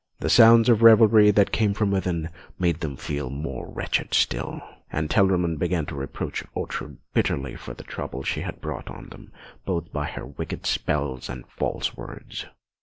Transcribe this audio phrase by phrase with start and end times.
[0.17, 4.59] The sounds of revelry that came from within made them feel more wretched still,
[4.91, 9.31] and Telramund began to reproach Ortrud bitterly for the trouble she had brought on them
[9.63, 12.47] both by her wicked spells and false words.